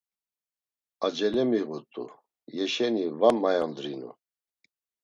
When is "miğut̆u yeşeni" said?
1.49-3.05